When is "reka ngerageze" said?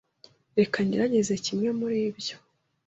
0.59-1.33